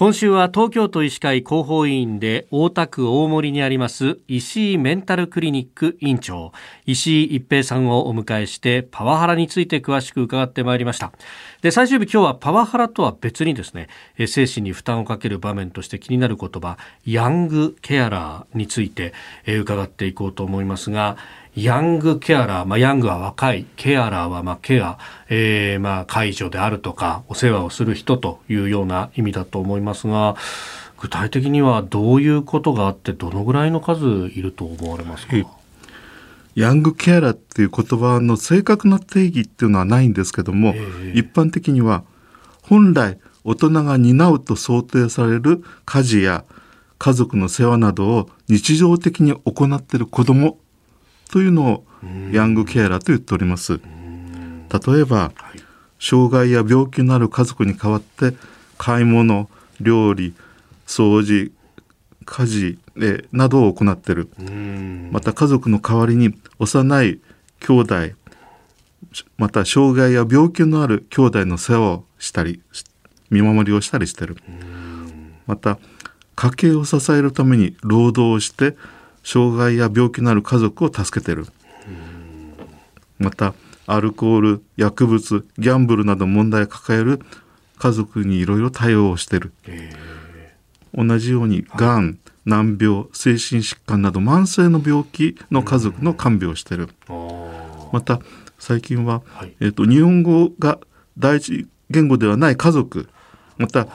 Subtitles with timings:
[0.00, 6.52] 今週は東京都医師会広報委員で大田区大森にあります石井メンタルクリニック院長。
[6.86, 11.12] 石井一平さんをお迎えしてパワハラについて詳しく伺ってまいりました。
[11.60, 13.88] で最終日今日はパワハラとは別にですね
[14.26, 19.12] 精神に負担をかける場面として気になる言葉ヤングケアラーについて
[19.46, 21.18] 伺っていこうと思いますが
[21.56, 24.98] ヤングケアラー、まあ、ヤングは若い、ケアラーはまあケア、
[25.28, 30.36] えー、まあ介助であるとか、お世話をする人というような意味だと思いますが、
[31.00, 35.34] 具体的にはどういうことがあって、どのぐらいの数いると思われますか、
[36.54, 40.74] ヤングケアラーっていう言葉の正確な定義っていうのはないんですけども、
[41.14, 42.04] 一般的には
[42.62, 46.44] 本来大人が担うと想定される家事や
[46.98, 50.58] 家族の世話などを日常的に行っている子供
[51.30, 51.84] というのを
[52.32, 53.78] ヤングケアラーと言っております。
[53.78, 55.32] 例えば、
[55.98, 58.34] 障害や病気のある家族に代わって
[58.78, 59.48] 買い物、
[59.80, 60.34] 料理、
[60.86, 61.52] 掃除、
[62.24, 64.28] 家事えなどを行っている。
[65.10, 67.20] また家族の代わりに幼い
[67.60, 67.94] 兄弟、
[69.36, 72.60] また障害や病気のある兄弟の世話をしたり、
[73.30, 74.36] 見守りをしたりしている。
[75.46, 75.78] また
[76.34, 78.76] 家計を支えるために労働をして
[79.22, 81.46] 障害や病気のある家族を助けてる。
[83.18, 83.54] また
[83.86, 87.20] アルコール薬物ギャンブルなど問題を抱える
[87.78, 89.52] 家族にいろいろ対応をしてる、
[90.94, 96.88] 同じようにがん、難病精神疾患など慢性の病気の家族の看病をしてる、
[97.92, 98.20] また
[98.58, 99.22] 最近は、
[99.60, 100.78] えーと日本語が
[101.18, 103.08] 第一言語ではない家族
[103.60, 103.92] また言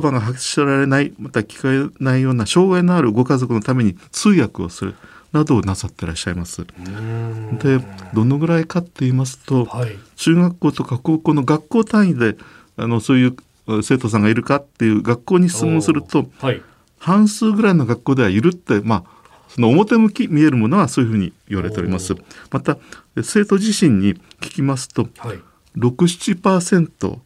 [0.00, 4.94] 葉が発しられないまた聞かれないような障害のあるご家族のために通訳をする
[5.32, 6.64] などをなさってらっしゃいます。
[6.64, 7.80] で
[8.14, 12.36] どのぐらいかって言いますと、はい、中学校とか高校の学校単位で
[12.76, 16.62] あのそういう生徒さんがいるかっていう学校に質問すると、はい、
[16.98, 22.14] 半数ぐらいの学校ではいるってまあその表向き見えるものはそういうふうに言われております。
[22.52, 22.78] また
[23.24, 25.40] 生徒自身に聞きますと、はい、
[25.76, 27.18] 67%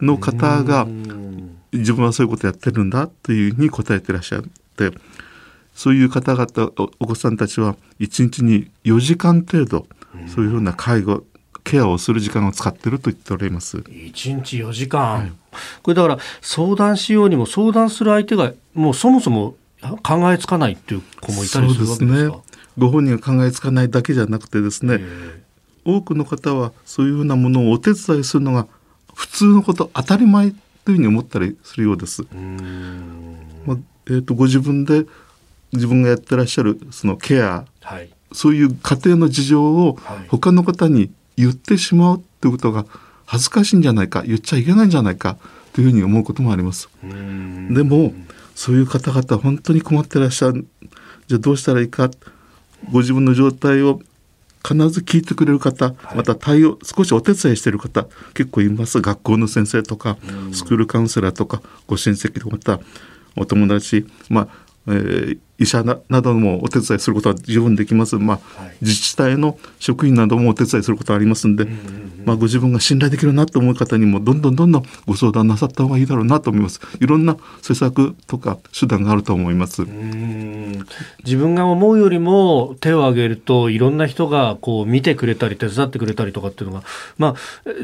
[0.00, 0.86] の方が
[1.74, 4.42] 自分はそういうことやってるんだというふうに答えてらっしゃっ
[4.76, 4.92] て
[5.74, 9.86] そういう方々お子さんたちは1日に4時間程度
[10.28, 11.24] そういうふうな介護
[11.64, 13.78] ケアをする時間を使ってると言っております。
[13.78, 14.12] 1
[14.44, 15.32] 日4時間、はい、
[15.82, 19.56] これだから相談しようにも相談する相手がもうそもそも
[20.02, 22.36] 考えつかないっていう子もいたりするわけですか？
[22.36, 22.42] ね、
[22.78, 25.00] ご本人が考えつかないだけじゃなくてですね、
[25.84, 28.66] 多くの方はそういうふうなものをお手伝いするのが
[29.14, 30.52] 普通のこと当たり前
[30.84, 32.22] というふうに思ったりするようです。
[33.66, 35.06] まあえーと、ご自分で
[35.72, 42.86] 自分がやってらっしゃるそのケア、はい、そういう家庭の事情を他の方に言ってしまうっていうことが
[43.26, 45.36] 恥ずかしいんじゃないか言っちゃいけないんじゃないか
[45.72, 46.88] というふうに思うこともあります。
[47.02, 48.12] でも
[48.54, 50.66] そういう方々本当に困ってらっしゃる。
[51.26, 52.10] じゃあどうしたらいいか
[52.92, 54.00] ご自分の状態を
[54.66, 59.00] 必ず聞いてくれる方、また対応少しお手伝いしている方結構います。
[59.00, 60.16] 学校の先生とか
[60.52, 62.80] スクールカウンセラーとかご親戚とまた
[63.36, 64.48] お友達まあ
[64.86, 76.80] えー、医者などもお手伝いすることは十分できます、まあ、はい、自治体の職員などもお手伝いすることはありますんで、うんうんうん、まあ、ご自分が信頼できるなと思う方にもどんどんどんどんご相談なさった方がいいだろうなと思います。
[77.00, 79.84] いろんな施策とか手段があると思います。
[81.24, 86.82] 自分が思うよりも手を挙げるといろんな人がこう見てくれたり手伝ってくれたりとかっていうのが、
[87.16, 87.34] まあ、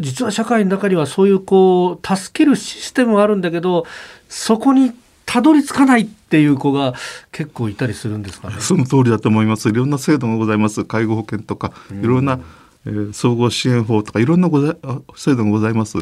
[0.00, 3.86] 実は社会の中にはそういうこう助けるシステムがあるんだけど
[4.28, 4.92] そこに
[5.30, 6.92] たどり着かないっていう子が
[7.30, 8.56] 結構いたりするんですかね。
[8.58, 9.68] その通りだと思います。
[9.68, 10.84] いろんな制度がございます。
[10.84, 12.40] 介護保険とか、いろんな、
[12.84, 14.74] えー、総合支援法とか、いろんなござ
[15.14, 15.98] 制度がございます。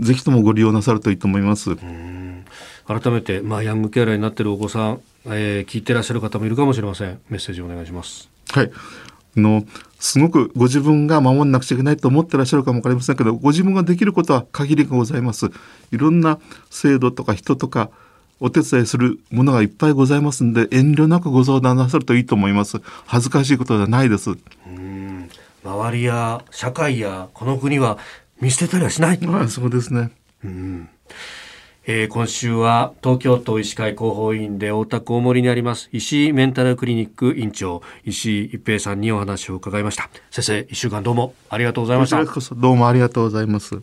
[0.00, 1.76] ぜひともご利用なさるといいと思います。
[2.86, 7.18] 改めて、まあ、ヤングケアラーになっているお子さん、えー、聞いてらっしゃる方もいるかもしれません。
[7.28, 8.30] メッセージお願いします。
[8.50, 8.70] はい。
[9.36, 9.64] の
[9.98, 15.50] すごくご自分が守らなくちゃいけないと思ってらっしゃるかも分かりませんけどご自分ができることは限りがございます
[15.90, 16.38] いろんな
[16.70, 17.90] 制度とか人とか
[18.42, 22.80] お手伝いするものがいっぱいございますんで遠慮なくご相談なさるといいと思います。
[23.06, 24.30] 恥ずかしいことではないです。
[24.30, 24.34] う
[24.68, 25.30] ん。
[25.64, 27.98] 周りや社会やこの国は
[28.40, 30.10] 見捨てたりはしない、まあ、そうですね。
[30.44, 30.88] うん。
[31.86, 40.10] えー、今週は東京都医師会広報委員で大田区大森にあります石井メンタルクリニック院長石井一平さんにお話を伺いました。
[40.30, 42.24] 先生一週間どうもありがとうございました。
[42.54, 43.82] どうもありがとうございます